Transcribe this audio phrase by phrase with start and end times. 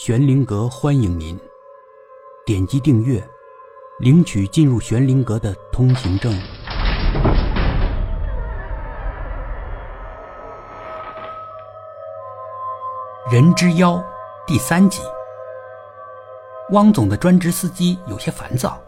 [0.00, 1.36] 玄灵阁欢迎您，
[2.46, 3.20] 点击订阅，
[3.98, 6.32] 领取进入玄灵阁的通行证。
[13.28, 14.00] 人之妖
[14.46, 15.02] 第三集。
[16.70, 18.80] 汪总的专职司机有些烦躁。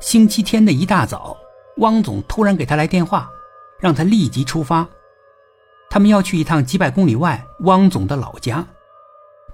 [0.00, 1.36] 星期天的一大早，
[1.76, 3.30] 汪总突然给他来电话，
[3.78, 4.88] 让他立即出发。
[5.90, 8.66] 他们要去一趟几百公里外汪总的老家。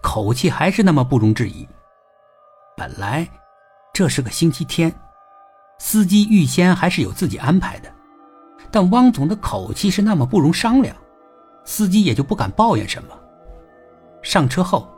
[0.02, 1.66] 口气还是那么不容置疑。
[2.76, 3.28] 本来
[3.92, 4.92] 这是个星期天，
[5.78, 7.92] 司机预先还是有自己安排的，
[8.70, 10.96] 但汪总的口气是那么不容商量，
[11.64, 13.08] 司机也就不敢抱怨什么。
[14.22, 14.88] 上车后，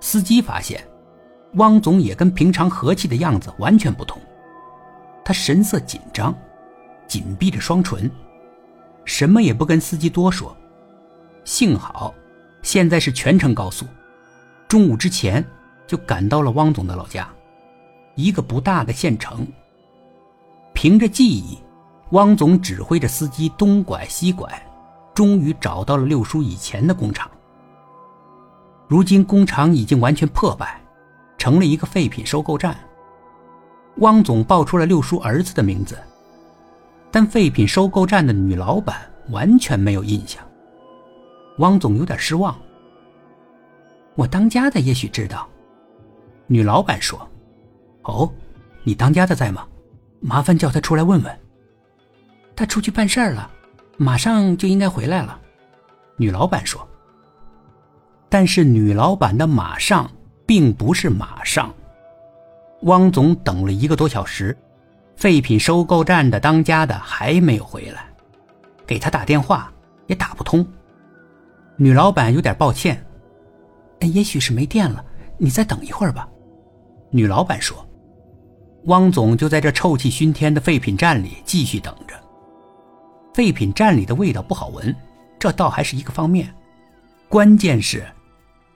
[0.00, 0.86] 司机发现
[1.54, 4.20] 汪总也跟平常和气的样子完全不同，
[5.24, 6.34] 他神色紧张，
[7.06, 8.10] 紧闭着双唇，
[9.04, 10.56] 什么也不跟司机多说。
[11.44, 12.14] 幸好
[12.62, 13.86] 现在是全程高速。
[14.68, 15.42] 中午之前
[15.86, 17.26] 就赶到了汪总的老家，
[18.16, 19.46] 一个不大的县城。
[20.74, 21.58] 凭着记忆，
[22.10, 24.46] 汪总指挥着司机东拐西拐，
[25.14, 27.30] 终于找到了六叔以前的工厂。
[28.86, 30.78] 如今工厂已经完全破败，
[31.38, 32.76] 成了一个废品收购站。
[33.96, 35.98] 汪总报出了六叔儿子的名字，
[37.10, 40.44] 但废品收购站的女老板完全没有印象。
[41.56, 42.54] 汪总有点失望。
[44.18, 45.48] 我当家的也许知道，
[46.48, 47.16] 女老板说
[48.02, 48.28] ：“哦，
[48.82, 49.64] 你当家的在吗？
[50.18, 51.40] 麻烦叫他出来问问。”
[52.56, 53.48] 他出去办事儿了，
[53.96, 55.40] 马上就应该回来了。
[56.16, 56.84] 女老板说。
[58.28, 60.10] 但是女老板的“马上”
[60.44, 61.72] 并不是马上。
[62.82, 64.56] 汪总等了一个多小时，
[65.14, 68.08] 废品收购站的当家的还没有回来，
[68.84, 69.72] 给他打电话
[70.08, 70.66] 也打不通。
[71.76, 73.00] 女老板有点抱歉。
[74.06, 75.04] 也许是没电了，
[75.36, 76.28] 你再等一会儿吧。”
[77.10, 77.84] 女老板说。
[78.84, 82.14] 汪总就在这臭气熏天的废品站里继续等着。
[83.34, 84.94] 废品站里的味道不好闻，
[85.38, 86.54] 这倒还是一个方面，
[87.28, 88.06] 关键是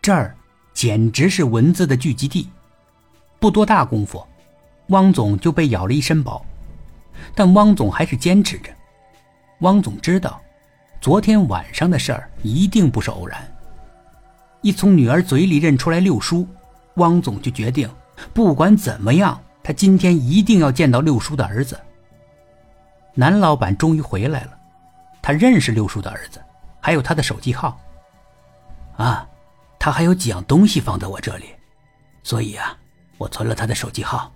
[0.03, 0.37] 这儿
[0.75, 2.51] 简直是蚊子的聚集地。
[3.39, 4.23] 不多大功夫，
[4.89, 6.45] 汪总就被咬了一身包，
[7.35, 8.71] 但汪总还是坚持着。
[9.61, 10.43] 汪总知道，
[11.01, 13.41] 昨天晚上的事儿一定不是偶然。
[14.63, 16.47] 一从女儿嘴里认出来六叔，
[16.95, 17.91] 汪总就决定，
[18.33, 21.79] 不管怎么样，他今天一定要见到六叔的儿子。
[23.15, 24.59] 男老板终于回来了，
[25.21, 26.43] 他认识六叔的儿子，
[26.81, 27.79] 还有他的手机号。
[28.97, 29.29] 啊，
[29.79, 31.47] 他还有几样东西放在我这里，
[32.23, 32.77] 所以啊，
[33.19, 34.33] 我存了他的手机号。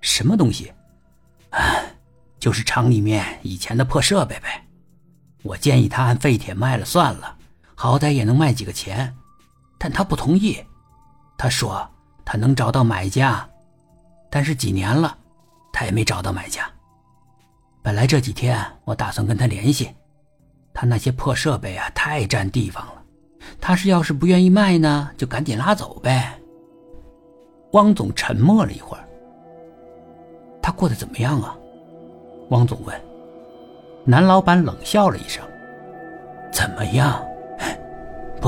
[0.00, 0.72] 什么东西？
[1.50, 1.60] 啊，
[2.40, 4.64] 就是厂里面以前的破设备呗。
[5.42, 7.37] 我建议他按废铁卖了算了。
[7.80, 9.14] 好歹也能卖几个钱，
[9.78, 10.58] 但他不同意。
[11.36, 11.88] 他说
[12.24, 13.48] 他能找到买家，
[14.28, 15.16] 但是几年了，
[15.72, 16.68] 他也没找到买家。
[17.80, 19.94] 本来这几天我打算跟他联系，
[20.74, 22.94] 他那些破设备啊太占地方了。
[23.60, 26.36] 他是要是不愿意卖呢，就赶紧拉走呗。
[27.74, 29.04] 汪总沉默了一会儿。
[30.60, 31.56] 他过得怎么样啊？
[32.50, 33.00] 汪总问。
[34.04, 35.48] 男老板冷笑了一声
[36.50, 37.24] ：“怎么样？”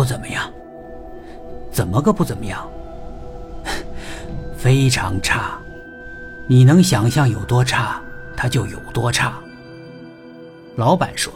[0.00, 0.50] 不怎么样，
[1.70, 2.66] 怎么个不怎么样？
[4.56, 5.58] 非常差，
[6.46, 8.00] 你能想象有多差，
[8.34, 9.34] 他就有多差。
[10.76, 11.30] 老板说，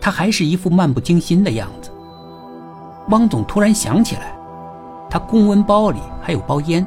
[0.00, 1.90] 他还是一副漫不经心的样子。
[3.08, 4.32] 汪总突然想起来，
[5.10, 6.86] 他公文包里还有包烟，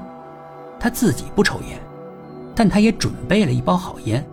[0.79, 1.77] 他自己不抽烟，
[2.55, 4.25] 但他也准备了一包好烟，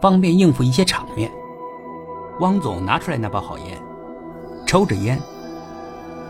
[0.00, 1.30] 方便应付一些场面。
[2.40, 3.78] 汪总拿出来那包好烟，
[4.66, 5.16] 抽着烟。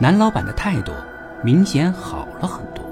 [0.02, 0.90] 男老板的态度
[1.44, 2.84] 明显好了很多。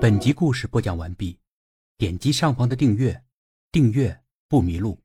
[0.00, 1.38] 本集故事播讲完毕，
[1.96, 3.22] 点击上方的订阅，
[3.70, 4.18] 订阅
[4.48, 4.98] 不迷路。